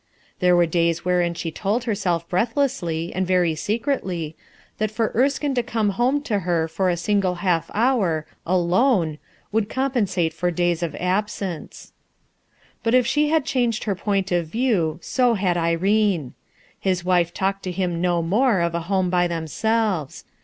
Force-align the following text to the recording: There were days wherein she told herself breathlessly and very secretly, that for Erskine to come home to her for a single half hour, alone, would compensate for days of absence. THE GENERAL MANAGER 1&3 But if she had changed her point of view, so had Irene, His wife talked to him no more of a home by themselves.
There 0.39 0.55
were 0.55 0.65
days 0.65 1.05
wherein 1.05 1.35
she 1.35 1.51
told 1.51 1.83
herself 1.83 2.27
breathlessly 2.27 3.13
and 3.13 3.27
very 3.27 3.53
secretly, 3.53 4.35
that 4.79 4.89
for 4.89 5.11
Erskine 5.13 5.53
to 5.53 5.61
come 5.61 5.89
home 5.91 6.23
to 6.23 6.39
her 6.39 6.67
for 6.67 6.89
a 6.89 6.97
single 6.97 7.35
half 7.35 7.69
hour, 7.71 8.25
alone, 8.43 9.19
would 9.51 9.69
compensate 9.69 10.33
for 10.33 10.49
days 10.49 10.81
of 10.81 10.95
absence. 10.95 11.93
THE 12.81 12.89
GENERAL 12.89 12.97
MANAGER 12.97 12.99
1&3 12.99 12.99
But 12.99 12.99
if 12.99 13.05
she 13.05 13.29
had 13.29 13.45
changed 13.45 13.83
her 13.83 13.95
point 13.95 14.31
of 14.31 14.47
view, 14.47 14.97
so 15.03 15.35
had 15.35 15.55
Irene, 15.55 16.33
His 16.79 17.05
wife 17.05 17.31
talked 17.31 17.61
to 17.61 17.71
him 17.71 18.01
no 18.01 18.23
more 18.23 18.59
of 18.61 18.73
a 18.73 18.79
home 18.89 19.11
by 19.11 19.27
themselves. 19.27 20.25